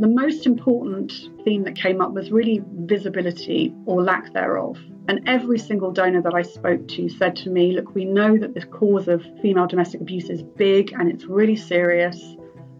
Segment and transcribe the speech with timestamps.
[0.00, 1.12] The most important
[1.44, 4.78] theme that came up was really visibility or lack thereof.
[5.08, 8.54] And every single donor that I spoke to said to me, Look, we know that
[8.54, 12.18] the cause of female domestic abuse is big and it's really serious,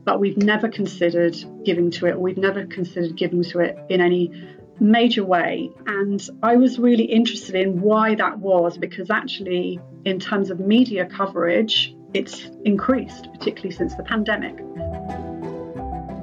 [0.04, 4.00] but we've never considered giving to it, or we've never considered giving to it in
[4.00, 4.32] any
[4.80, 5.70] major way.
[5.86, 11.04] And I was really interested in why that was because actually, in terms of media
[11.04, 14.58] coverage, it's increased, particularly since the pandemic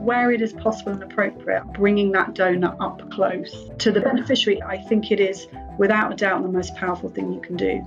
[0.07, 4.77] where it is possible and appropriate, bringing that donor up close to the beneficiary, I
[4.77, 7.83] think it is without a doubt the most powerful thing you can do.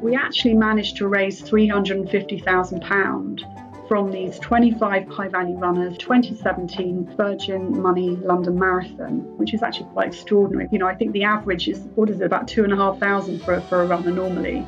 [0.00, 8.10] We actually managed to raise £350,000 from these 25 high value runners, 2017 Virgin Money
[8.10, 10.68] London Marathon, which is actually quite extraordinary.
[10.70, 13.00] You know, I think the average is, what is it, about two and a half
[13.00, 14.64] thousand for, for a runner normally.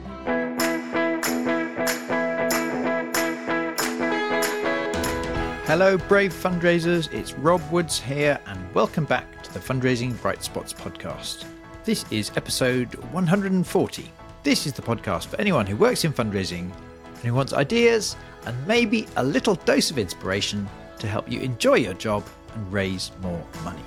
[5.79, 7.13] Hello, brave fundraisers.
[7.13, 11.45] It's Rob Woods here, and welcome back to the Fundraising Bright Spots podcast.
[11.85, 14.11] This is episode 140.
[14.43, 16.71] This is the podcast for anyone who works in fundraising
[17.05, 20.67] and who wants ideas and maybe a little dose of inspiration
[20.99, 23.83] to help you enjoy your job and raise more money.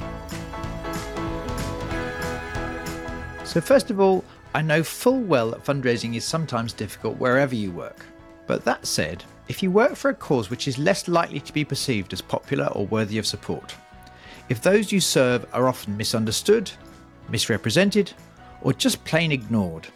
[3.45, 7.71] So, first of all, I know full well that fundraising is sometimes difficult wherever you
[7.71, 8.05] work.
[8.45, 11.65] But that said, if you work for a cause which is less likely to be
[11.65, 13.75] perceived as popular or worthy of support,
[14.47, 16.71] if those you serve are often misunderstood,
[17.29, 18.13] misrepresented,
[18.61, 19.87] or just plain ignored,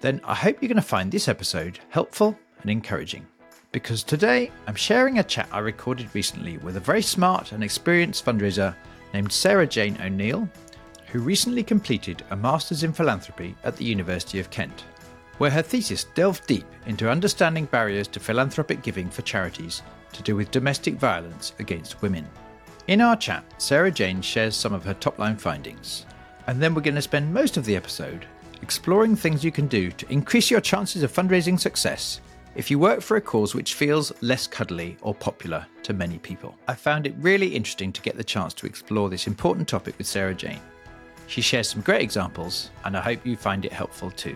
[0.00, 3.26] then I hope you're going to find this episode helpful and encouraging.
[3.72, 8.24] Because today I'm sharing a chat I recorded recently with a very smart and experienced
[8.24, 8.74] fundraiser
[9.14, 10.48] named Sarah Jane O'Neill,
[11.12, 14.84] who recently completed a Masters in Philanthropy at the University of Kent
[15.38, 20.36] where her thesis delved deep into understanding barriers to philanthropic giving for charities to do
[20.36, 22.26] with domestic violence against women.
[22.88, 26.06] In our chat, Sarah Jane shares some of her top line findings.
[26.46, 28.26] And then we're going to spend most of the episode
[28.62, 32.20] exploring things you can do to increase your chances of fundraising success
[32.54, 36.56] if you work for a cause which feels less cuddly or popular to many people.
[36.66, 40.06] I found it really interesting to get the chance to explore this important topic with
[40.06, 40.60] Sarah Jane.
[41.28, 44.34] She shares some great examples, and I hope you find it helpful too.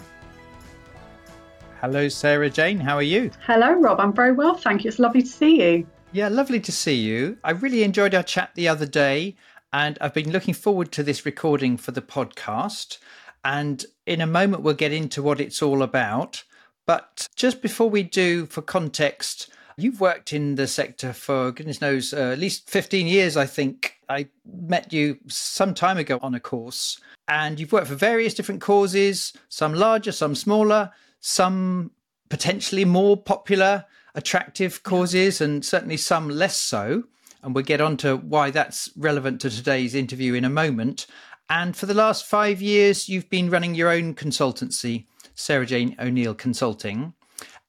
[1.83, 2.79] Hello, Sarah Jane.
[2.79, 3.33] How are you?
[3.45, 3.99] Hello, Rob.
[3.99, 4.89] I'm very well, thank you.
[4.89, 5.85] It's lovely to see you.
[6.13, 7.39] Yeah, lovely to see you.
[7.43, 9.35] I really enjoyed our chat the other day,
[9.73, 12.99] and I've been looking forward to this recording for the podcast.
[13.45, 16.45] And in a moment, we'll get into what it's all about.
[16.87, 22.15] But just before we do, for context, you've worked in the sector for goodness knows
[22.15, 23.99] uh, at least 15 years, I think.
[24.09, 28.61] I met you some time ago on a course, and you've worked for various different
[28.61, 30.93] causes, some larger, some smaller
[31.23, 31.93] some
[32.29, 37.05] potentially more popular, attractive causes, and certainly some less so.
[37.43, 41.07] And we'll get on to why that's relevant to today's interview in a moment.
[41.49, 46.35] And for the last five years, you've been running your own consultancy, Sarah Jane O'Neill
[46.35, 47.15] Consulting.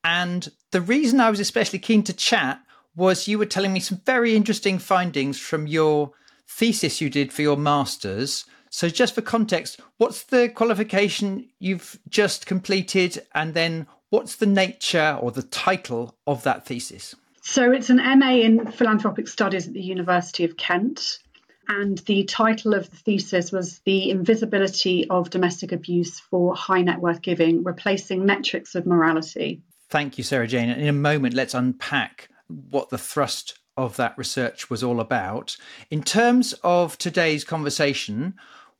[0.03, 2.59] And the reason I was especially keen to chat
[2.95, 6.11] was you were telling me some very interesting findings from your
[6.47, 12.47] thesis you did for your master's so, just for context, what's the qualification you've just
[12.47, 17.13] completed, and then what's the nature or the title of that thesis?
[17.43, 21.19] So, it's an MA in Philanthropic Studies at the University of Kent.
[21.67, 26.99] And the title of the thesis was The Invisibility of Domestic Abuse for High Net
[26.99, 29.61] Worth Giving Replacing Metrics of Morality.
[29.89, 30.71] Thank you, Sarah Jane.
[30.71, 35.57] In a moment, let's unpack what the thrust of that research was all about.
[35.89, 38.33] In terms of today's conversation,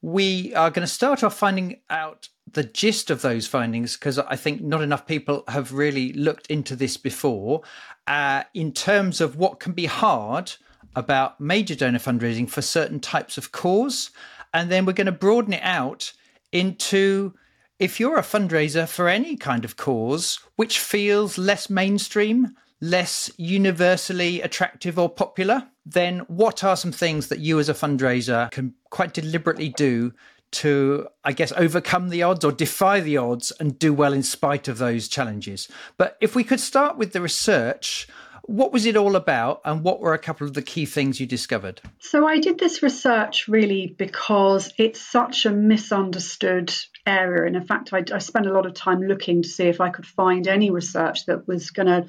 [0.04, 4.36] we are going to start off finding out the gist of those findings because I
[4.36, 7.62] think not enough people have really looked into this before
[8.06, 10.52] uh, in terms of what can be hard
[10.94, 14.12] about major donor fundraising for certain types of cause.
[14.54, 16.12] And then we're going to broaden it out
[16.52, 17.34] into
[17.80, 24.42] if you're a fundraiser for any kind of cause which feels less mainstream, less universally
[24.42, 29.14] attractive or popular, then what are some things that you as a fundraiser can quite
[29.14, 30.14] deliberately do
[30.52, 34.68] to, I guess, overcome the odds or defy the odds and do well in spite
[34.68, 35.68] of those challenges?
[35.98, 38.08] But if we could start with the research,
[38.44, 41.26] what was it all about and what were a couple of the key things you
[41.26, 41.82] discovered?
[42.00, 46.74] So, I did this research really because it's such a misunderstood
[47.06, 47.46] area.
[47.48, 49.90] And in fact, I, I spent a lot of time looking to see if I
[49.90, 52.06] could find any research that was going to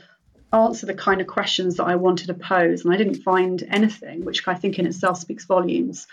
[0.54, 4.24] answer the kind of questions that I wanted to pose, and I didn't find anything,
[4.24, 6.06] which I think in itself speaks volumes.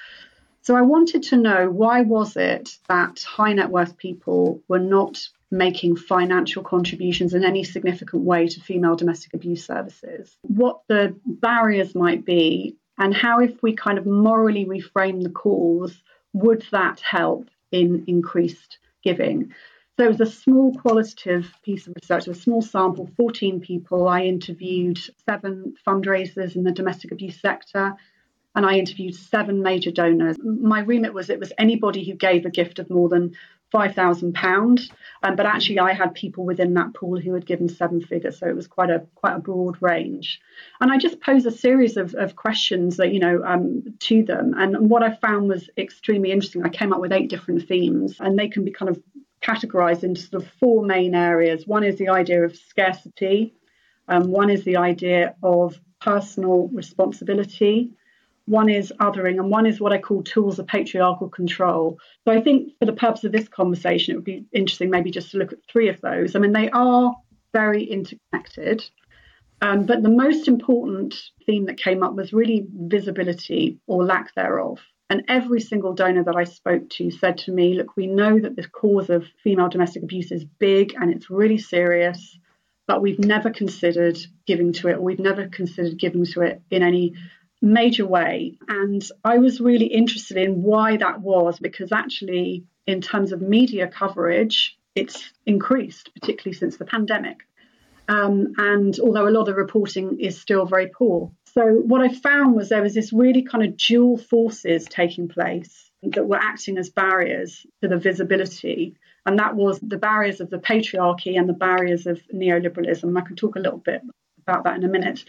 [0.64, 5.28] So I wanted to know why was it that high net worth people were not
[5.50, 11.94] making financial contributions in any significant way to female domestic abuse services, what the barriers
[11.94, 15.96] might be, and how, if we kind of morally reframe the cause,
[16.34, 19.54] would that help in increased giving?
[19.98, 24.08] So it was a small qualitative piece of research, a small sample, 14 people.
[24.08, 25.00] I interviewed
[25.30, 27.96] seven fundraisers in the domestic abuse sector
[28.56, 30.38] and I interviewed seven major donors.
[30.44, 33.36] My remit was it was anybody who gave a gift of more than
[33.72, 34.92] five thousand pounds,
[35.24, 38.48] um, but actually I had people within that pool who had given seven figures, so
[38.48, 40.42] it was quite a quite a broad range.
[40.82, 44.54] And I just posed a series of, of questions that you know um, to them,
[44.58, 46.64] and what I found was extremely interesting.
[46.64, 49.02] I came up with eight different themes, and they can be kind of
[49.42, 51.66] categorized into sort of four main areas.
[51.68, 53.54] One is the idea of scarcity.
[54.08, 57.92] Um, one is the idea of personal responsibility
[58.46, 62.00] one is othering, and one is what I call tools of patriarchal control.
[62.26, 65.32] So I think for the purpose of this conversation, it would be interesting maybe just
[65.32, 66.36] to look at three of those.
[66.36, 67.16] I mean, they are
[67.54, 68.84] very interconnected.
[69.62, 71.16] Um, but the most important
[71.46, 74.80] theme that came up was really visibility or lack thereof.
[75.12, 78.56] And every single donor that I spoke to said to me, look, we know that
[78.56, 82.40] the cause of female domestic abuse is big and it's really serious,
[82.88, 84.18] but we've never considered
[84.48, 87.16] giving to it, we've never considered giving to it in any
[87.62, 88.58] major way.
[88.70, 93.90] And I was really interested in why that was, because actually, in terms of media
[93.90, 97.42] coverage, it's increased, particularly since the pandemic.
[98.08, 101.34] Um, and although a lot of reporting is still very poor.
[101.54, 105.92] So, what I found was there was this really kind of dual forces taking place
[106.02, 108.96] that were acting as barriers to the visibility.
[109.26, 113.18] And that was the barriers of the patriarchy and the barriers of neoliberalism.
[113.18, 114.02] I can talk a little bit
[114.48, 115.26] about that in a minute.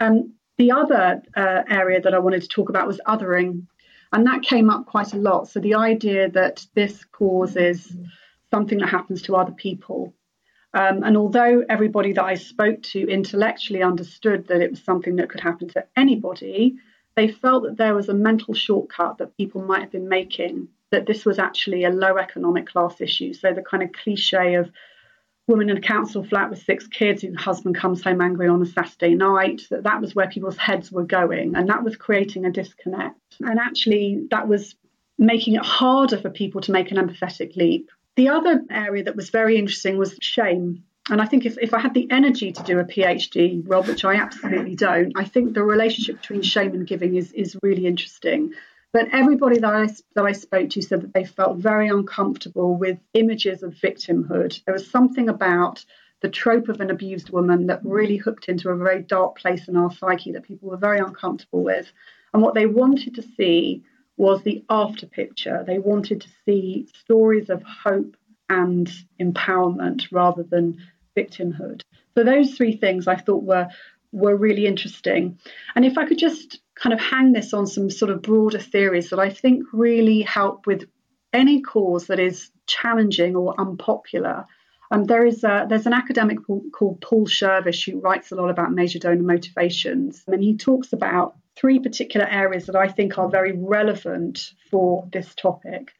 [0.00, 3.66] Um, the other uh, area that I wanted to talk about was othering,
[4.12, 5.48] and that came up quite a lot.
[5.48, 7.94] So the idea that this causes
[8.50, 10.14] something that happens to other people.
[10.76, 15.30] Um, and although everybody that I spoke to intellectually understood that it was something that
[15.30, 16.76] could happen to anybody,
[17.14, 21.06] they felt that there was a mental shortcut that people might have been making, that
[21.06, 23.32] this was actually a low economic class issue.
[23.32, 24.70] So the kind of cliche of
[25.48, 28.66] woman in a council flat with six kids whose husband comes home angry on a
[28.66, 31.56] Saturday night, that that was where people's heads were going.
[31.56, 33.36] And that was creating a disconnect.
[33.40, 34.74] And actually, that was
[35.18, 37.88] making it harder for people to make an empathetic leap.
[38.16, 40.84] The other area that was very interesting was shame.
[41.08, 44.04] And I think if, if I had the energy to do a PhD, Rob, which
[44.04, 48.52] I absolutely don't, I think the relationship between shame and giving is, is really interesting.
[48.92, 52.98] But everybody that I, that I spoke to said that they felt very uncomfortable with
[53.12, 54.64] images of victimhood.
[54.64, 55.84] There was something about
[56.22, 59.76] the trope of an abused woman that really hooked into a very dark place in
[59.76, 61.92] our psyche that people were very uncomfortable with.
[62.32, 63.84] And what they wanted to see
[64.16, 65.64] was the after picture.
[65.66, 68.16] They wanted to see stories of hope
[68.48, 68.90] and
[69.20, 70.78] empowerment rather than
[71.16, 71.82] victimhood.
[72.16, 73.68] So those three things I thought were
[74.12, 75.38] were really interesting.
[75.74, 79.10] And if I could just kind of hang this on some sort of broader theories
[79.10, 80.84] that I think really help with
[81.32, 84.46] any cause that is challenging or unpopular.
[84.90, 88.72] Um, there is a, there's an academic called Paul Schervish who writes a lot about
[88.72, 93.52] major donor motivations, and he talks about three particular areas that I think are very
[93.52, 95.92] relevant for this topic.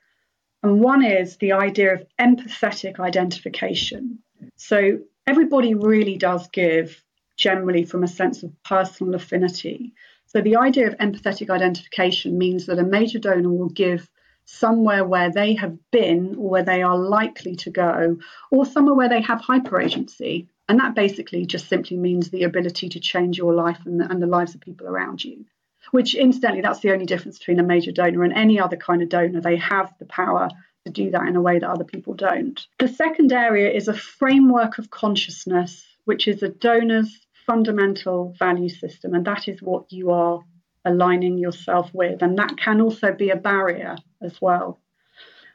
[0.63, 4.19] And one is the idea of empathetic identification.
[4.57, 7.03] So everybody really does give
[7.37, 9.95] generally from a sense of personal affinity.
[10.27, 14.11] So the idea of empathetic identification means that a major donor will give
[14.45, 18.17] somewhere where they have been or where they are likely to go,
[18.51, 20.49] or somewhere where they have hyper agency.
[20.69, 24.21] And that basically just simply means the ability to change your life and the, and
[24.23, 25.45] the lives of people around you.
[25.91, 29.09] Which, incidentally, that's the only difference between a major donor and any other kind of
[29.09, 29.41] donor.
[29.41, 30.49] They have the power
[30.85, 32.65] to do that in a way that other people don't.
[32.79, 39.15] The second area is a framework of consciousness, which is a donor's fundamental value system,
[39.15, 40.41] and that is what you are
[40.85, 42.23] aligning yourself with.
[42.23, 44.81] And that can also be a barrier as well.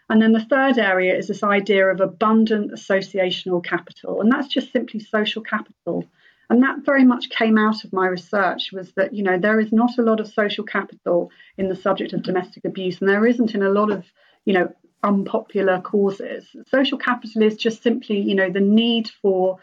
[0.10, 4.74] And then the third area is this idea of abundant associational capital, and that's just
[4.74, 6.06] simply social capital.
[6.52, 9.72] And that very much came out of my research was that, you know, there is
[9.72, 13.56] not a lot of social capital in the subject of domestic abuse, and there isn't
[13.56, 14.04] in a lot of,
[14.44, 16.46] you know, unpopular causes.
[16.68, 19.60] Social capital is just simply, you know, the need for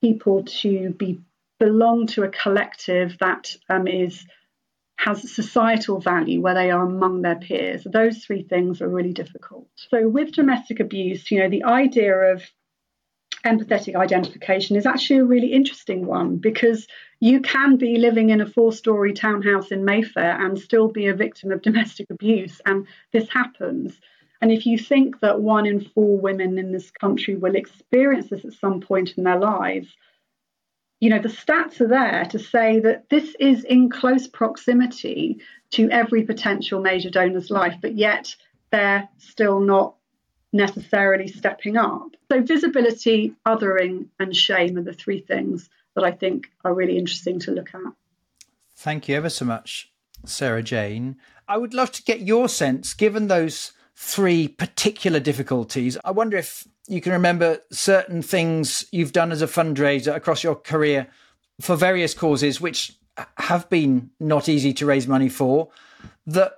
[0.00, 1.20] people to be
[1.60, 4.26] belong to a collective that um, is
[4.96, 7.84] has societal value where they are among their peers.
[7.84, 9.68] Those three things are really difficult.
[9.76, 12.42] So with domestic abuse, you know, the idea of
[13.44, 16.86] empathetic identification is actually a really interesting one because
[17.20, 21.52] you can be living in a four-story townhouse in Mayfair and still be a victim
[21.52, 24.00] of domestic abuse and this happens.
[24.40, 28.44] And if you think that one in four women in this country will experience this
[28.44, 29.88] at some point in their lives,
[31.00, 35.90] you know, the stats are there to say that this is in close proximity to
[35.90, 38.34] every potential major donor's life, but yet
[38.70, 39.96] they're still not
[40.52, 42.16] necessarily stepping up.
[42.34, 47.38] So, visibility, othering, and shame are the three things that I think are really interesting
[47.40, 47.92] to look at.
[48.74, 49.92] Thank you ever so much,
[50.24, 51.14] Sarah Jane.
[51.46, 55.96] I would love to get your sense, given those three particular difficulties.
[56.04, 60.56] I wonder if you can remember certain things you've done as a fundraiser across your
[60.56, 61.06] career
[61.60, 62.98] for various causes, which
[63.38, 65.68] have been not easy to raise money for,
[66.26, 66.52] that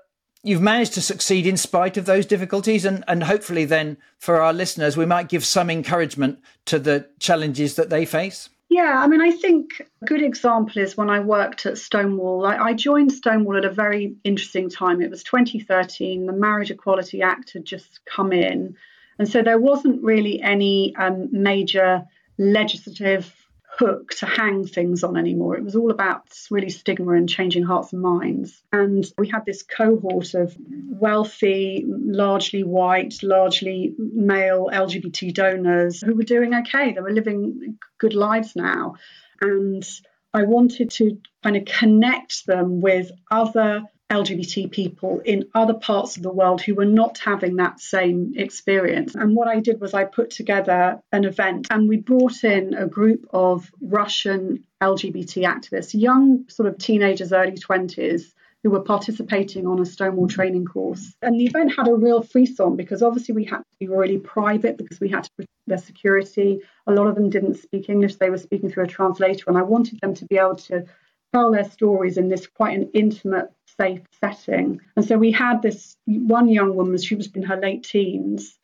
[0.47, 2.85] you've managed to succeed in spite of those difficulties.
[2.85, 7.75] And, and hopefully, then for our listeners, we might give some encouragement to the challenges
[7.75, 8.49] that they face.
[8.69, 12.47] Yeah, I mean, I think a good example is when I worked at Stonewall.
[12.47, 15.00] I, I, joined Stonewall at a very interesting time.
[15.00, 18.76] It was 2013, the Marriage Equality Act had just come in.
[19.19, 22.05] And so there wasn't really any um, major
[22.38, 23.33] legislative
[23.78, 25.56] hook to hang things on anymore.
[25.56, 28.62] It was all about really stigma and changing hearts and minds.
[28.73, 30.56] And we had this cohort of
[30.88, 36.92] wealthy, largely white, largely male LGBT donors who were doing okay.
[36.92, 38.95] They were living good lives now.
[39.40, 39.87] And
[40.33, 46.23] I wanted to kind of connect them with other LGBT people in other parts of
[46.23, 49.17] the world who were not having that same experience.
[49.17, 52.87] And what I did was I put together an event and we brought in a
[52.87, 58.33] group of Russian LGBT activists, young sort of teenagers, early 20s,
[58.63, 61.15] who were participating on a Stonewall training course.
[61.23, 64.77] And the event had a real frisson because obviously we had to be really private
[64.77, 66.61] because we had to protect their security.
[66.87, 69.63] A lot of them didn't speak English, they were speaking through a translator, and I
[69.63, 70.85] wanted them to be able to
[71.33, 74.80] tell their stories in this quite an intimate safe setting.
[74.97, 78.59] And so we had this one young woman, she was in her late teens,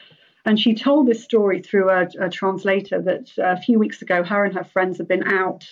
[0.44, 4.44] and she told this story through a, a translator that a few weeks ago, her
[4.44, 5.64] and her friends had been out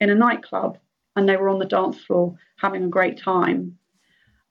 [0.00, 0.78] in a nightclub
[1.14, 3.78] and they were on the dance floor having a great time.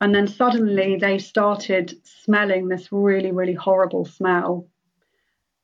[0.01, 4.67] And then suddenly they started smelling this really, really horrible smell.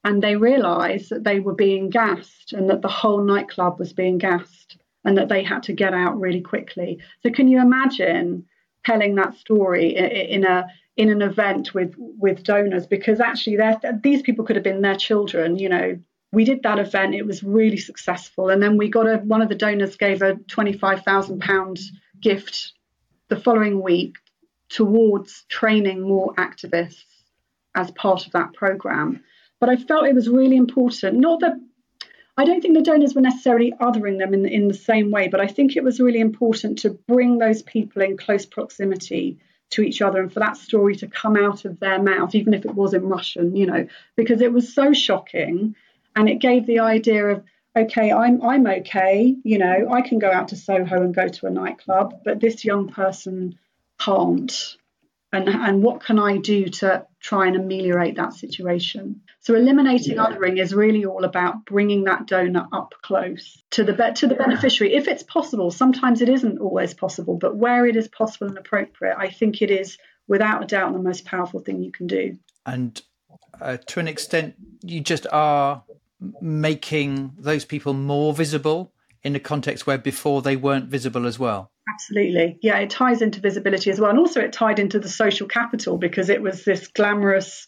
[0.03, 4.17] And they realized that they were being gassed and that the whole nightclub was being
[4.17, 6.99] gassed and that they had to get out really quickly.
[7.23, 8.45] So, can you imagine
[8.85, 13.57] telling that story in a in an event with with donors because actually
[14.03, 15.99] these people could have been their children you know.
[16.33, 19.49] We did that event it was really successful and then we got a one of
[19.49, 21.79] the donors gave a 25,000 pound
[22.21, 22.71] gift
[23.27, 24.15] the following week
[24.69, 27.03] towards training more activists
[27.75, 29.21] as part of that program.
[29.59, 31.59] But I felt it was really important not that
[32.37, 35.41] I don't think the donors were necessarily othering them in, in the same way, but
[35.41, 39.39] I think it was really important to bring those people in close proximity
[39.71, 42.65] to each other and for that story to come out of their mouth, even if
[42.65, 45.75] it was in Russian, you know, because it was so shocking
[46.15, 47.43] and it gave the idea of,
[47.75, 51.47] okay, I'm I'm okay, you know, I can go out to Soho and go to
[51.47, 53.57] a nightclub, but this young person
[53.99, 54.77] can't
[55.33, 59.21] and, and what can I do to try and ameliorate that situation?
[59.39, 60.25] So eliminating yeah.
[60.25, 64.93] othering is really all about bringing that donor up close to the to the beneficiary
[64.93, 65.71] if it's possible.
[65.71, 69.71] Sometimes it isn't always possible, but where it is possible and appropriate, I think it
[69.71, 69.97] is
[70.27, 72.37] without a doubt the most powerful thing you can do.
[72.65, 73.01] And
[73.59, 75.83] uh, to an extent, you just are
[76.41, 78.93] making those people more visible
[79.23, 81.71] in a context where before they weren't visible as well.
[81.93, 82.57] Absolutely.
[82.61, 84.09] Yeah, it ties into visibility as well.
[84.09, 87.67] And also, it tied into the social capital because it was this glamorous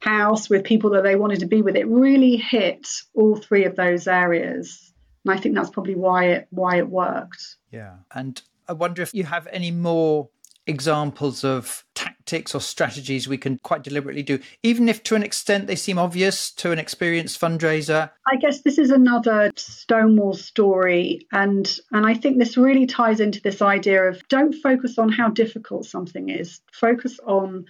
[0.00, 1.76] house with people that they wanted to be with.
[1.76, 4.92] It really hit all three of those areas.
[5.24, 7.56] And I think that's probably why it why it worked.
[7.70, 7.94] Yeah.
[8.12, 10.28] And I wonder if you have any more
[10.66, 11.84] examples of
[12.24, 15.98] tactics or strategies we can quite deliberately do, even if to an extent they seem
[15.98, 18.10] obvious to an experienced fundraiser?
[18.26, 23.40] I guess this is another Stonewall story, and and I think this really ties into
[23.40, 27.66] this idea of don't focus on how difficult something is, focus on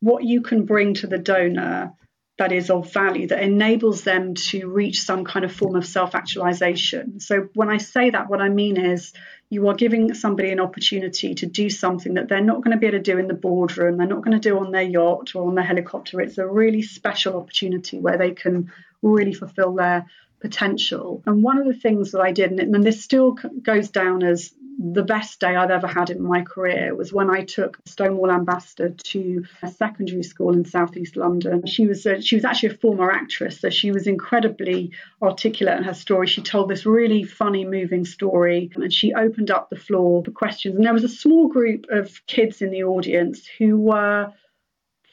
[0.00, 1.92] what you can bring to the donor
[2.38, 6.14] that is of value that enables them to reach some kind of form of self
[6.14, 7.20] actualization.
[7.20, 9.12] So, when I say that, what I mean is
[9.48, 12.86] you are giving somebody an opportunity to do something that they're not going to be
[12.86, 15.46] able to do in the boardroom, they're not going to do on their yacht or
[15.46, 16.20] on their helicopter.
[16.20, 18.72] It's a really special opportunity where they can
[19.02, 20.06] really fulfill their
[20.40, 21.22] potential.
[21.26, 25.02] And one of the things that I did, and this still goes down as the
[25.02, 29.44] best day I've ever had in my career was when I took Stonewall ambassador to
[29.62, 31.66] a secondary school in southeast London.
[31.66, 34.92] She was a, she was actually a former actress, so she was incredibly
[35.22, 36.26] articulate in her story.
[36.26, 40.76] She told this really funny, moving story, and she opened up the floor for questions.
[40.76, 44.32] And there was a small group of kids in the audience who were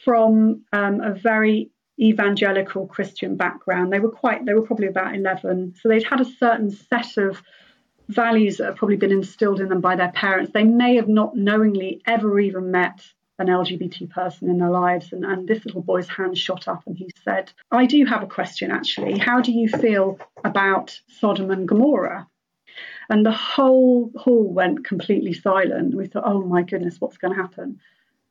[0.04, 3.94] from um, a very evangelical Christian background.
[3.94, 5.76] They were quite, they were probably about 11.
[5.82, 7.42] So they'd had a certain set of
[8.10, 10.52] values that have probably been instilled in them by their parents.
[10.54, 13.02] They may have not knowingly ever even met
[13.40, 15.12] an LGBT person in their lives.
[15.12, 18.28] And, and this little boy's hand shot up and he said, I do have a
[18.28, 19.18] question actually.
[19.18, 22.28] How do you feel about Sodom and Gomorrah?
[23.10, 25.96] And the whole hall went completely silent.
[25.96, 27.80] We thought, oh my goodness, what's going to happen?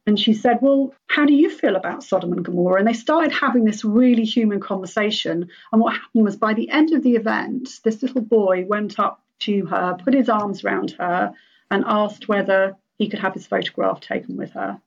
[0.07, 2.81] And she said, Well, how do you feel about Sodom and Gomorrah?
[2.81, 5.49] And they started having this really human conversation.
[5.71, 9.22] And what happened was by the end of the event, this little boy went up
[9.45, 11.33] to her, put his arms around her,
[11.71, 14.81] and asked whether he could have his photograph taken with her.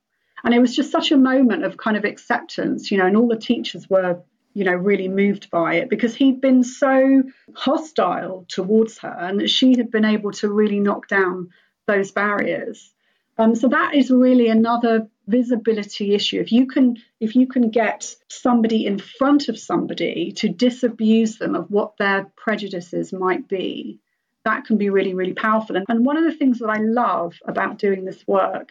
[0.43, 3.27] And it was just such a moment of kind of acceptance, you know, and all
[3.27, 4.21] the teachers were,
[4.53, 7.23] you know, really moved by it because he'd been so
[7.55, 11.49] hostile towards her and she had been able to really knock down
[11.87, 12.93] those barriers.
[13.37, 16.39] Um, so that is really another visibility issue.
[16.39, 21.55] If you can if you can get somebody in front of somebody to disabuse them
[21.55, 23.99] of what their prejudices might be,
[24.45, 25.75] that can be really, really powerful.
[25.75, 28.69] And, and one of the things that I love about doing this work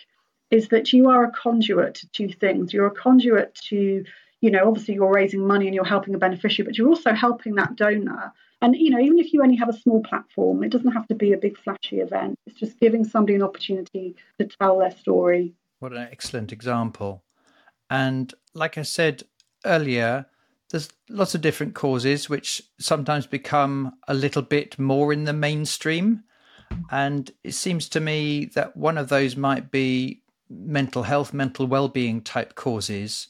[0.51, 2.73] is that you are a conduit to two things.
[2.73, 4.05] You're a conduit to,
[4.41, 7.57] you know, obviously you're raising money and you're helping a beneficiary, but you're also helping
[7.57, 8.33] that donor
[8.65, 11.15] and you know, even if you only have a small platform, it doesn't have to
[11.15, 12.39] be a big flashy event.
[12.47, 15.53] It's just giving somebody an opportunity to tell their story.
[15.81, 17.23] What an excellent example.
[17.91, 19.25] And like I said
[19.67, 20.25] earlier,
[20.75, 26.25] there's lots of different causes which sometimes become a little bit more in the mainstream.
[26.91, 32.23] And it seems to me that one of those might be mental health, mental well-being
[32.23, 33.29] type causes.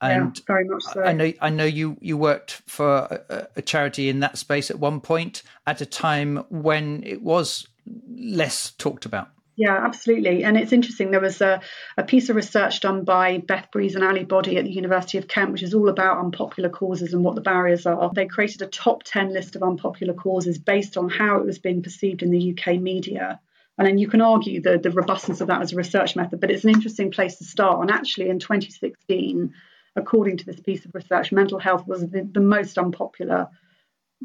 [0.00, 1.02] And yeah, very much so.
[1.02, 4.78] I know I know you you worked for a, a, charity in that space at
[4.78, 7.68] one point at a time when it was
[8.08, 9.28] less talked about.
[9.58, 10.44] Yeah, absolutely.
[10.44, 11.10] And it's interesting.
[11.10, 11.60] There was a,
[11.96, 15.26] a piece of research done by Beth Breeze and Ali Body at the University of
[15.26, 18.12] Kent, which is all about unpopular causes and what the barriers are.
[18.14, 21.82] They created a top 10 list of unpopular causes based on how it was being
[21.82, 23.40] perceived in the UK media.
[23.76, 26.52] And then you can argue the, the robustness of that as a research method, but
[26.52, 27.80] it's an interesting place to start.
[27.80, 29.54] And actually, in 2016,
[29.96, 33.48] according to this piece of research, mental health was the, the most unpopular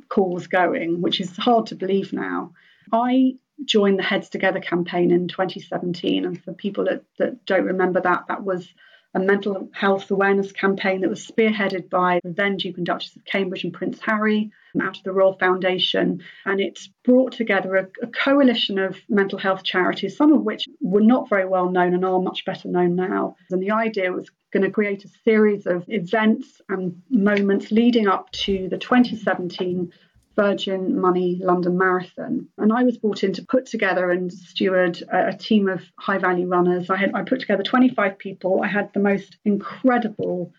[0.10, 2.53] cause going, which is hard to believe now.
[2.91, 8.01] I joined the Heads Together campaign in 2017, and for people that, that don't remember
[8.01, 8.67] that, that was
[9.15, 13.25] a mental health awareness campaign that was spearheaded by the then Duke and Duchess of
[13.25, 16.23] Cambridge and Prince Harry out of the Royal Foundation.
[16.45, 21.01] And it brought together a, a, coalition of mental health charities, some of which were
[21.01, 23.35] not very well known and are much better known now.
[23.51, 28.31] And the idea was going to create a series of events and moments leading up
[28.31, 29.91] to the 2017
[30.35, 32.47] Virgin Money London Marathon.
[32.57, 36.17] And I was brought in to put together and steward a, a, team of high
[36.17, 36.89] value runners.
[36.89, 38.61] I had I put together 25 people.
[38.63, 40.51] I had the most incredible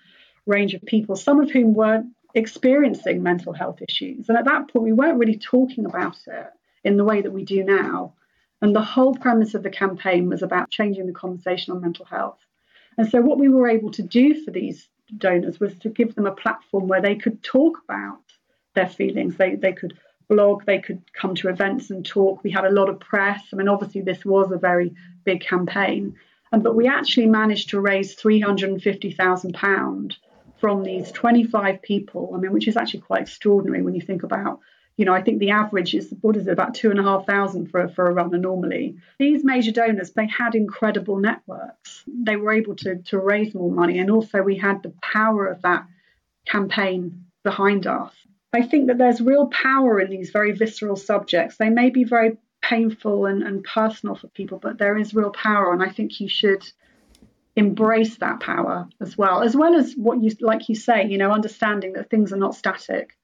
[0.46, 4.28] range of people, some of whom were experiencing mental health issues.
[4.28, 6.46] And at that point, we weren't really talking about it
[6.84, 8.14] in the way that we do now.
[8.60, 12.38] And the whole premise of the campaign was about changing the conversation on mental health.
[12.96, 16.26] And so, what we were able to do for these donors was to give them
[16.26, 18.23] a platform where they could talk about
[18.74, 19.36] their feelings.
[19.36, 22.42] They, they could blog, they could come to events and talk.
[22.42, 23.42] We had a lot of press.
[23.52, 26.16] I mean, obviously, this was a very big campaign.
[26.52, 30.14] Um, but we actually managed to raise £350,000
[30.58, 34.60] from these 25 people, I mean, which is actually quite extraordinary when you think about
[34.96, 37.26] you know, I think the average is what is it about two and a half
[37.26, 38.96] thousand for for a runner normally.
[39.18, 42.04] These major donors, they had incredible networks.
[42.06, 45.62] They were able to to raise more money, and also we had the power of
[45.62, 45.86] that
[46.46, 48.12] campaign behind us.
[48.54, 51.56] I think that there's real power in these very visceral subjects.
[51.56, 55.72] They may be very painful and, and personal for people, but there is real power,
[55.72, 56.64] and I think you should
[57.56, 61.30] embrace that power as well, as well as what you like you say, you know,
[61.30, 63.16] understanding that things are not static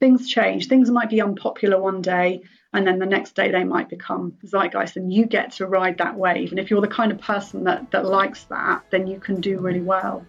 [0.00, 0.68] things change.
[0.68, 4.96] Things might be unpopular one day, and then the next day they might become zeitgeist,
[4.96, 6.50] and you get to ride that wave.
[6.50, 9.58] And if you're the kind of person that, that likes that, then you can do
[9.58, 10.24] really well.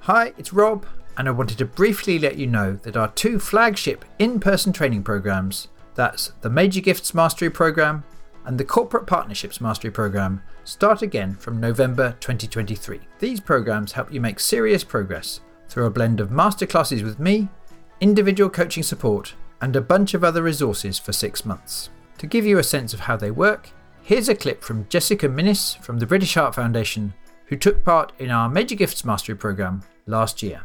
[0.00, 0.84] Hi, it's Rob,
[1.16, 5.02] and I wanted to briefly let you know that our two flagship in person training
[5.02, 8.02] programs that's the Major Gifts Mastery Program
[8.46, 13.00] and the Corporate Partnerships Mastery Program start again from November 2023.
[13.20, 17.48] These programs help you make serious progress through a blend of masterclasses with me
[18.00, 21.88] individual coaching support, and a bunch of other resources for six months.
[22.18, 23.70] To give you a sense of how they work,
[24.02, 27.14] here's a clip from Jessica Minnis from the British Heart Foundation,
[27.46, 30.62] who took part in our Major Gifts Mastery Programme last year.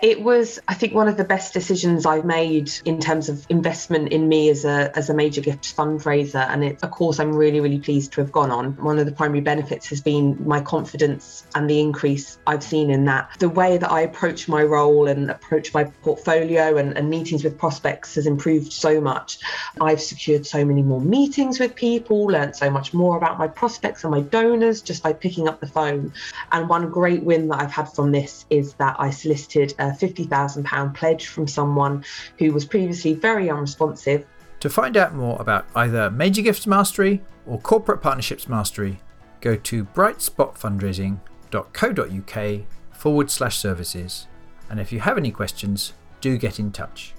[0.00, 4.12] It was, I think, one of the best decisions I've made in terms of investment
[4.12, 6.46] in me as a as a major gift fundraiser.
[6.48, 8.72] And a course I'm really, really pleased to have gone on.
[8.76, 13.06] One of the primary benefits has been my confidence and the increase I've seen in
[13.06, 13.30] that.
[13.38, 17.58] The way that I approach my role and approach my portfolio and, and meetings with
[17.58, 19.38] prospects has improved so much.
[19.80, 24.04] I've secured so many more meetings with people, learned so much more about my prospects
[24.04, 26.12] and my donors just by picking up the phone.
[26.52, 30.94] And one great win that I've had from this is that I solicited a £50,000
[30.94, 32.04] pledge from someone
[32.38, 34.24] who was previously very unresponsive.
[34.60, 38.98] To find out more about either Major Gifts Mastery or Corporate Partnerships Mastery,
[39.40, 42.60] go to brightspotfundraising.co.uk
[42.92, 44.26] forward slash services.
[44.68, 47.14] And if you have any questions, do get in touch.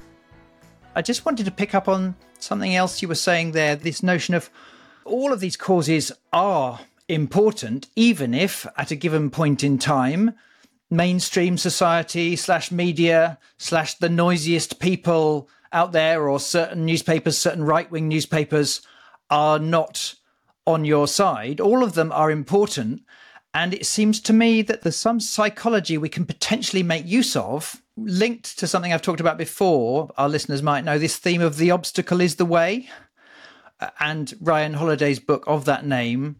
[0.95, 4.36] I just wanted to pick up on something else you were saying there this notion
[4.36, 4.49] of
[5.05, 10.34] all of these causes are important, even if at a given point in time,
[10.89, 17.89] mainstream society slash media slash the noisiest people out there or certain newspapers, certain right
[17.91, 18.82] wing newspapers
[19.30, 20.15] are not
[20.65, 21.60] on your side.
[21.60, 23.04] All of them are important.
[23.54, 27.82] And it seems to me that there's some psychology we can potentially make use of,
[27.97, 30.10] linked to something I've talked about before.
[30.17, 32.89] Our listeners might know this theme of the obstacle is the way.
[33.99, 36.36] And Ryan Holiday's book of that name,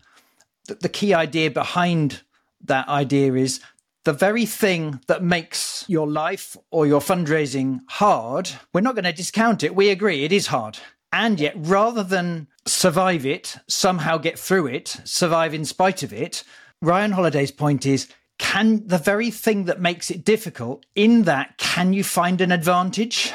[0.68, 2.22] the key idea behind
[2.66, 3.62] that idea is
[4.10, 9.14] the very thing that makes your life or your fundraising hard, we're not going to
[9.14, 9.76] discount it.
[9.76, 10.80] We agree it is hard.
[11.14, 16.44] And yet, rather than survive it, somehow get through it, survive in spite of it,
[16.82, 18.08] Ryan Holiday's point is
[18.40, 23.32] can the very thing that makes it difficult, in that, can you find an advantage?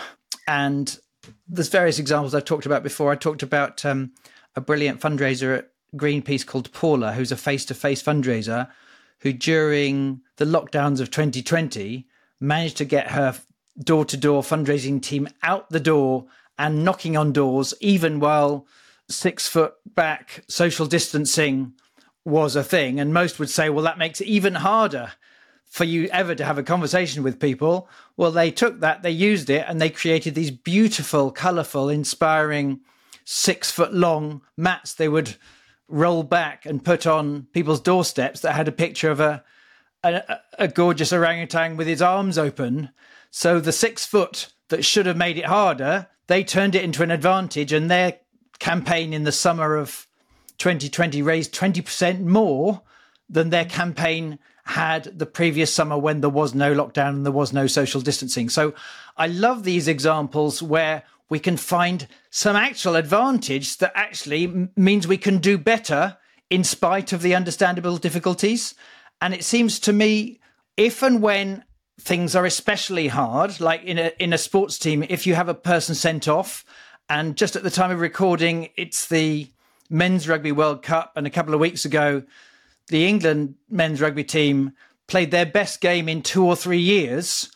[0.49, 0.99] And
[1.47, 3.13] there's various examples I've talked about before.
[3.13, 4.11] I talked about um,
[4.57, 8.69] a brilliant fundraiser at Greenpeace called Paula, who's a face to face fundraiser
[9.25, 12.07] who during the lockdowns of 2020
[12.39, 13.35] managed to get her
[13.83, 16.27] door to door fundraising team out the door
[16.59, 18.67] and knocking on doors, even while
[19.09, 21.73] six foot back social distancing
[22.25, 23.01] was a thing.
[23.01, 25.13] And most would say, well, that makes it even harder
[25.65, 27.89] for you ever to have a conversation with people.
[28.19, 32.81] Well, they took that, they used it, and they created these beautiful, colorful, inspiring,
[33.25, 35.37] six foot long mats they would
[35.89, 39.45] roll back and put on people's doorsteps that had a picture of a
[40.05, 42.91] a, a gorgeous orangutan with his arms open.
[43.31, 47.11] So the six foot that should have made it harder, they turned it into an
[47.11, 48.19] advantage, and their
[48.59, 50.07] campaign in the summer of
[50.59, 52.83] 2020 raised 20% more
[53.29, 57.53] than their campaign had the previous summer when there was no lockdown and there was
[57.53, 58.49] no social distancing.
[58.49, 58.75] So
[59.17, 65.19] I love these examples where we can find some actual advantage that actually means we
[65.19, 66.17] can do better
[66.51, 68.75] in spite of the understandable difficulties.
[69.21, 70.41] And it seems to me,
[70.77, 71.65] if and when
[72.01, 75.55] things are especially hard, like in a in a sports team, if you have a
[75.55, 76.65] person sent off,
[77.09, 79.49] and just at the time of recording, it's the
[79.89, 82.23] men's rugby World Cup, and a couple of weeks ago,
[82.89, 84.73] the England men's rugby team
[85.07, 87.51] played their best game in two or three years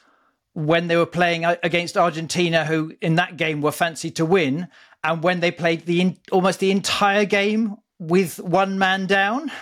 [0.58, 4.66] when they were playing uh, against Argentina, who in that game were fancied to win,
[5.04, 9.52] and when they played the almost the entire game with one man down.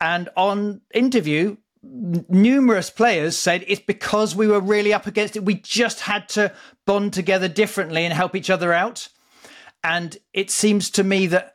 [0.00, 5.44] And on interview, numerous players said it's because we were really up against it.
[5.44, 6.54] We just had to
[6.86, 9.08] bond together differently and help each other out.
[9.84, 11.54] And it seems to me that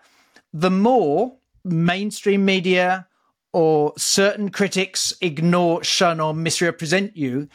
[0.53, 3.07] the more mainstream media
[3.51, 7.49] or certain critics ignore, shun, or misrepresent you,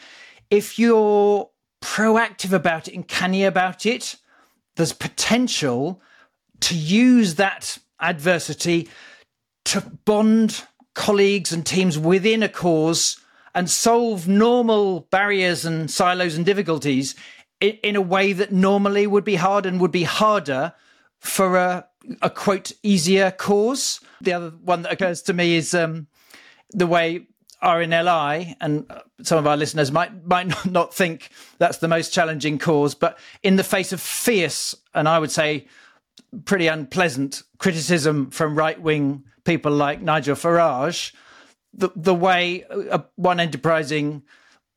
[0.51, 1.49] if you're
[1.81, 4.17] proactive about it and canny about it,
[4.75, 6.01] there's potential
[6.59, 8.89] to use that adversity
[9.65, 13.17] to bond colleagues and teams within a cause
[13.55, 17.15] and solve normal barriers and silos and difficulties
[17.59, 20.73] in, in a way that normally would be hard and would be harder
[21.19, 21.87] for a,
[22.21, 24.01] a quote easier cause.
[24.19, 26.07] The other one that occurs to me is um,
[26.71, 27.27] the way
[27.61, 32.57] RNLI, and uh, some of our listeners might might not think that's the most challenging
[32.57, 35.67] cause, but in the face of fierce and I would say
[36.45, 41.13] pretty unpleasant criticism from right wing people like Nigel Farage,
[41.73, 44.23] the the way a, one enterprising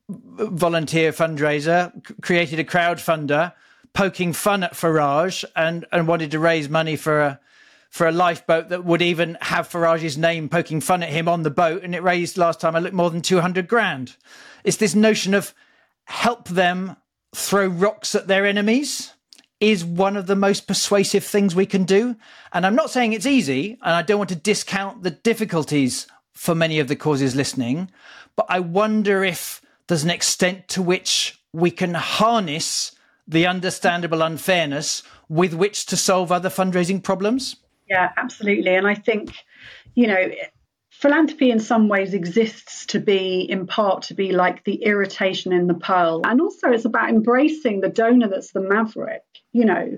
[0.07, 3.53] volunteer fundraiser created a crowdfunder
[3.93, 7.39] poking fun at Farage and and wanted to raise money for a
[7.95, 11.49] for a lifeboat that would even have Farage's name poking fun at him on the
[11.49, 11.81] boat.
[11.81, 14.17] And it raised last time I looked more than 200 grand.
[14.65, 15.53] It's this notion of
[16.03, 16.97] help them
[17.33, 19.13] throw rocks at their enemies
[19.61, 22.17] is one of the most persuasive things we can do.
[22.51, 26.53] And I'm not saying it's easy, and I don't want to discount the difficulties for
[26.53, 27.89] many of the causes listening,
[28.35, 32.91] but I wonder if there's an extent to which we can harness
[33.25, 37.55] the understandable unfairness with which to solve other fundraising problems?
[37.87, 38.75] Yeah, absolutely.
[38.75, 39.33] And I think,
[39.93, 40.29] you know,
[40.89, 45.67] philanthropy in some ways exists to be, in part, to be like the irritation in
[45.67, 46.21] the pearl.
[46.23, 49.23] And also, it's about embracing the donor that's the maverick.
[49.51, 49.97] You know,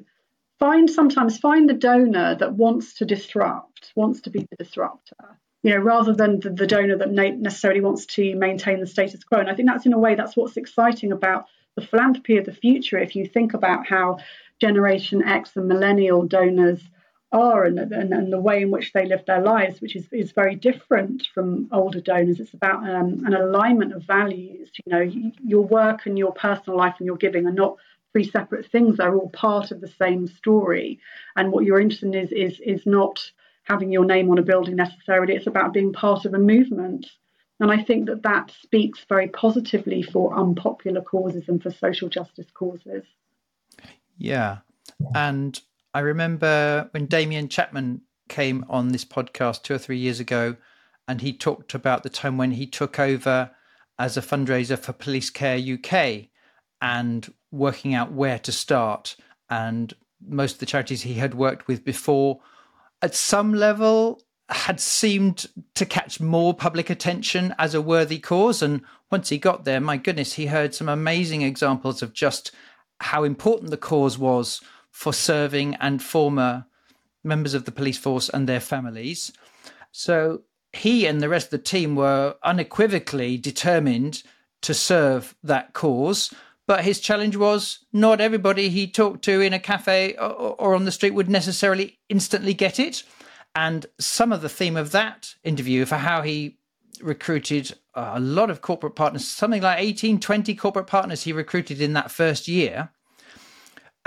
[0.60, 5.40] find sometimes find the donor that wants to disrupt, wants to be the disruptor.
[5.64, 9.40] You know, rather than the, the donor that necessarily wants to maintain the status quo.
[9.40, 11.46] And I think that's in a way that's what's exciting about
[11.76, 12.98] the philanthropy of the future.
[12.98, 14.18] If you think about how
[14.60, 16.82] Generation X and millennial donors
[17.32, 20.32] are and, and, and, the way in which they live their lives, which is, is
[20.32, 22.40] very different from older donors.
[22.40, 24.70] It's about um, an alignment of values.
[24.86, 25.12] You know,
[25.44, 27.78] your work and your personal life and your giving are not
[28.14, 28.98] three separate things.
[28.98, 31.00] They're all part of the same story.
[31.36, 33.20] And what you're interested in is, is, is not
[33.64, 35.36] having your name on a building necessarily.
[35.36, 37.08] It's about being part of a movement.
[37.60, 42.48] And I think that that speaks very positively for unpopular causes and for social justice
[42.54, 43.04] causes.
[44.18, 44.60] Yeah.
[45.14, 45.60] And
[45.98, 50.56] I remember when Damien Chapman came on this podcast two or three years ago,
[51.08, 53.50] and he talked about the time when he took over
[53.98, 56.28] as a fundraiser for Police Care UK
[56.84, 59.16] and working out where to start.
[59.50, 59.92] And
[60.24, 62.42] most of the charities he had worked with before,
[63.02, 68.62] at some level, had seemed to catch more public attention as a worthy cause.
[68.62, 72.52] And once he got there, my goodness, he heard some amazing examples of just
[73.00, 74.62] how important the cause was
[74.98, 76.66] for serving and former
[77.24, 79.32] members of the police force and their families.
[79.92, 80.42] So
[80.74, 84.24] he and the rest of the team were unequivocally determined
[84.64, 86.34] to serve that cause.
[86.66, 90.92] But his challenge was not everybody he talked to in a cafe or, on the
[90.92, 93.04] street would necessarily instantly get it.
[93.54, 96.58] And some of the theme of that interview for how he
[97.04, 101.94] recruited a lot of corporate partners, something like 18, 20 corporate partners he recruited in
[101.94, 102.90] that first year.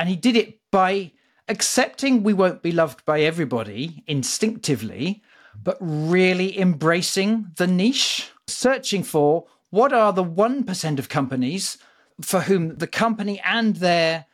[0.01, 1.13] And he did it by
[1.47, 5.23] accepting we won't be loved by everybody instinctively,
[5.63, 11.77] but really embracing the niche, searching for what are the 1% of companies
[12.23, 14.25] for whom the company and their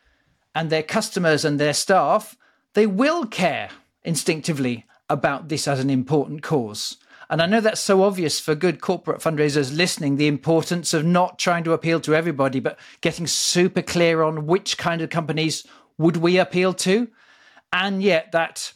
[0.55, 2.37] and their customers and their staff
[2.75, 3.71] they will care
[4.05, 6.97] instinctively about this as an important cause
[7.29, 11.39] and I know that's so obvious for good corporate fundraisers listening the importance of not
[11.39, 15.67] trying to appeal to everybody, but getting super clear on which kind of companies
[15.99, 17.09] would we appeal to.
[17.73, 18.73] And yet, that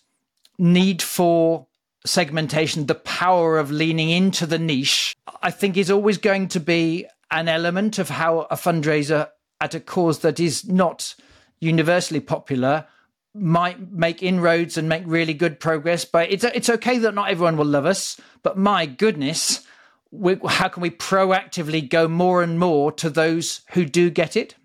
[0.59, 1.67] need for
[2.05, 7.07] segmentation, the power of leaning into the niche, I think is always going to be
[7.31, 9.29] an element of how a fundraiser
[9.61, 11.15] at a cause that is not
[11.61, 12.87] universally popular
[13.35, 16.05] might make inroads and make really good progress.
[16.05, 18.21] But it's it's okay that not everyone will love us.
[18.43, 19.67] But my goodness,
[20.11, 24.57] we, how can we proactively go more and more to those who do get it?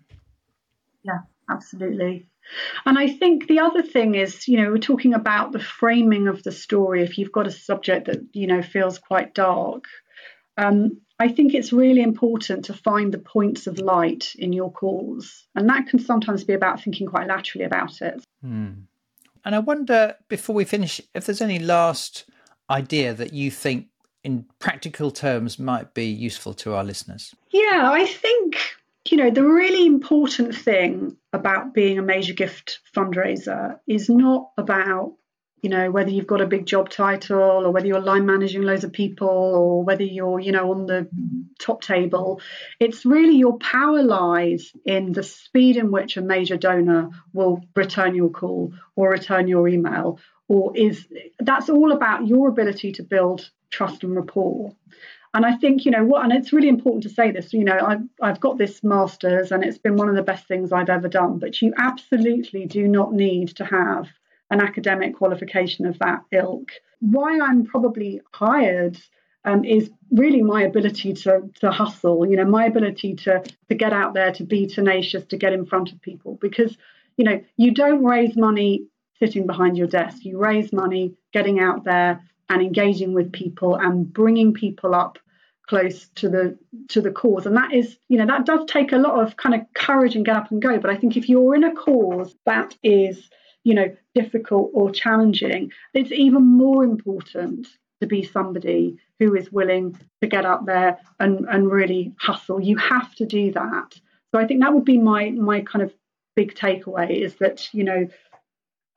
[1.04, 2.28] Yeah, absolutely.
[2.84, 6.42] And I think the other thing is, you know, we're talking about the framing of
[6.42, 7.02] the story.
[7.02, 9.84] If you've got a subject that you know feels quite dark,
[10.56, 15.46] um, I think it's really important to find the points of light in your cause.
[15.54, 18.22] And that can sometimes be about thinking quite laterally about it.
[18.42, 18.72] Hmm.
[19.44, 22.28] And I wonder, before we finish, if there's any last
[22.68, 23.86] idea that you think,
[24.24, 27.32] in practical terms, might be useful to our listeners.
[27.50, 28.58] Yeah, I think,
[29.08, 35.14] you know, the really important thing about being a major gift fundraiser is not about
[35.62, 38.84] you know whether you've got a big job title or whether you're line managing loads
[38.84, 41.08] of people or whether you're you know on the
[41.58, 42.40] top table
[42.78, 48.14] it's really your power lies in the speed in which a major donor will return
[48.14, 51.06] your call or return your email or is
[51.40, 54.72] that's all about your ability to build trust and rapport.
[55.34, 57.78] And I think, you know, what, and it's really important to say this, you know,
[57.78, 61.08] I've, I've got this master's and it's been one of the best things I've ever
[61.08, 64.08] done, but you absolutely do not need to have
[64.50, 66.72] an academic qualification of that ilk.
[67.00, 68.98] Why I'm probably hired
[69.44, 72.28] um, is really my ability to to hustle.
[72.28, 75.66] You know, my ability to to get out there, to be tenacious, to get in
[75.66, 76.38] front of people.
[76.40, 76.76] Because
[77.16, 78.86] you know, you don't raise money
[79.18, 80.24] sitting behind your desk.
[80.24, 85.18] You raise money getting out there and engaging with people and bringing people up
[85.68, 86.56] close to the
[86.88, 89.52] to the cause and that is you know that does take a lot of kind
[89.52, 92.36] of courage and get up and go but i think if you're in a cause
[92.44, 93.28] that is
[93.66, 97.66] you know, difficult or challenging, it's even more important
[98.00, 102.60] to be somebody who is willing to get up there and, and really hustle.
[102.60, 103.90] You have to do that.
[104.30, 105.92] So I think that would be my my kind of
[106.36, 108.08] big takeaway is that, you know,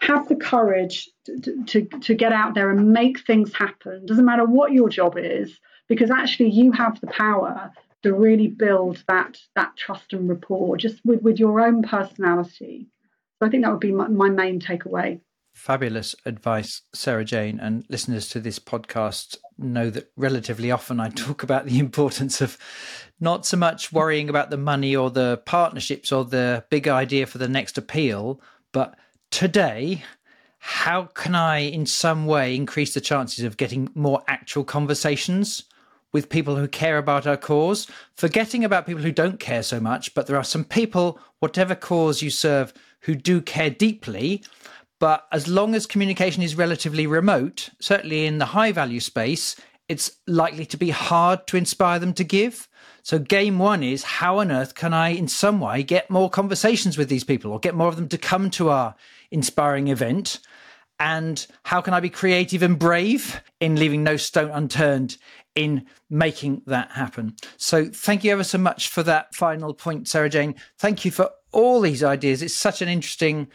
[0.02, 1.78] have the courage to, to,
[2.08, 4.06] to get out there and make things happen.
[4.06, 7.72] Doesn't matter what your job is, because actually you have the power
[8.04, 12.88] to really build that that trust and rapport just with, with your own personality.
[13.40, 15.22] So I think that would be my, my main takeaway.
[15.54, 17.60] Fabulous advice, Sarah Jane.
[17.60, 22.58] And listeners to this podcast know that relatively often I talk about the importance of
[23.20, 27.38] not so much worrying about the money or the partnerships or the big idea for
[27.38, 28.98] the next appeal, but
[29.32, 30.04] today,
[30.60, 35.64] how can I in some way increase the chances of getting more actual conversations?
[36.12, 40.14] With people who care about our cause, forgetting about people who don't care so much.
[40.14, 44.44] But there are some people, whatever cause you serve, who do care deeply.
[45.00, 49.56] But as long as communication is relatively remote, certainly in the high value space,
[49.88, 52.68] it's likely to be hard to inspire them to give.
[53.02, 56.98] So, game one is how on earth can I, in some way, get more conversations
[56.98, 58.94] with these people or get more of them to come to our
[59.32, 60.40] inspiring event?
[61.00, 65.18] And how can I be creative and brave in leaving no stone unturned
[65.60, 67.36] in making that happen.
[67.58, 70.56] So thank you ever so much for that final point, Sarah Jane.
[70.78, 72.42] Thank you for all these ideas.
[72.42, 73.50] It's such an interesting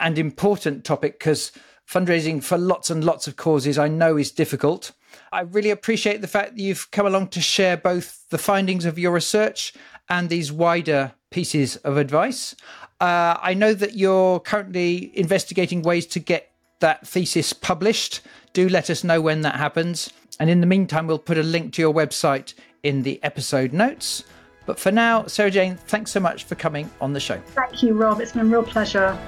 [0.00, 1.52] and important topic because
[1.86, 4.92] fundraising for lots and lots of causes I know is difficult.
[5.32, 8.98] I really appreciate the fact that you've come along to share both the findings of
[8.98, 9.74] your research
[10.08, 12.56] and these wider pieces of advice.
[13.02, 18.22] Uh, I know that you're currently investigating ways to get that thesis published.
[18.52, 20.12] Do let us know when that happens.
[20.40, 24.24] And in the meantime, we'll put a link to your website in the episode notes.
[24.66, 27.40] But for now, Sarah Jane, thanks so much for coming on the show.
[27.54, 28.20] Thank you, Rob.
[28.20, 29.18] It's been a real pleasure.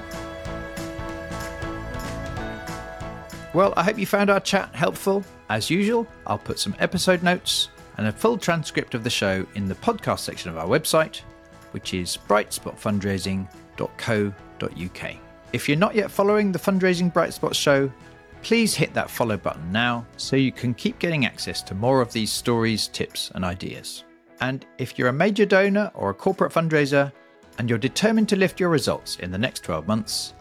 [3.53, 5.23] Well, I hope you found our chat helpful.
[5.49, 9.67] As usual, I'll put some episode notes and a full transcript of the show in
[9.67, 11.21] the podcast section of our website,
[11.71, 15.15] which is brightspotfundraising.co.uk.
[15.53, 17.91] If you're not yet following the Fundraising Bright Spot show,
[18.43, 22.11] Please hit that follow button now so you can keep getting access to more of
[22.11, 24.03] these stories, tips, and ideas.
[24.41, 27.09] And if you're a major donor or a corporate fundraiser
[27.57, 30.33] and you're determined to lift your results in the next 12 months,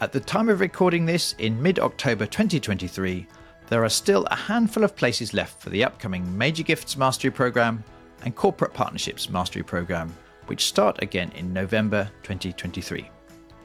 [0.00, 3.26] at the time of recording this in mid October 2023,
[3.68, 7.84] there are still a handful of places left for the upcoming Major Gifts Mastery Programme
[8.22, 10.14] and Corporate Partnerships Mastery Programme,
[10.46, 13.06] which start again in November 2023.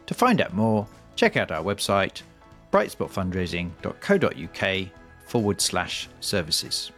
[0.06, 2.24] To find out more, check out our website
[2.76, 4.90] brightspotfundraising.co.uk
[5.26, 6.92] forward slash services.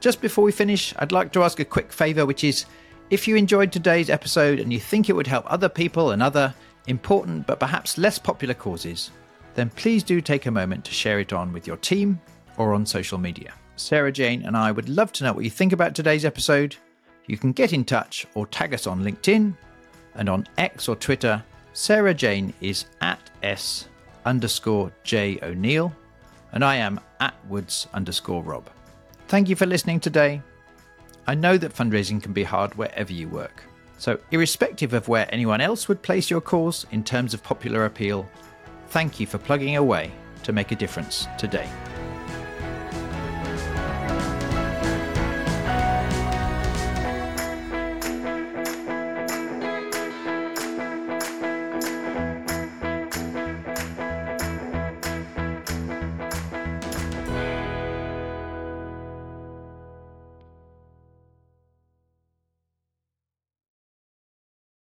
[0.00, 2.64] Just before we finish, I'd like to ask a quick favour, which is
[3.10, 6.54] if you enjoyed today's episode and you think it would help other people and other
[6.86, 9.10] important but perhaps less popular causes,
[9.54, 12.18] then please do take a moment to share it on with your team
[12.56, 13.52] or on social media.
[13.76, 16.74] Sarah Jane and I would love to know what you think about today's episode.
[17.26, 19.54] You can get in touch or tag us on LinkedIn
[20.14, 21.44] and on X or Twitter.
[21.74, 23.88] Sarah Jane is at S
[24.26, 25.94] underscore J O'Neill,
[26.52, 28.68] and I am at Woods underscore Rob.
[29.28, 30.42] Thank you for listening today.
[31.26, 33.62] I know that fundraising can be hard wherever you work.
[33.98, 38.28] So, irrespective of where anyone else would place your cause in terms of popular appeal,
[38.88, 40.12] thank you for plugging away
[40.42, 41.68] to make a difference today.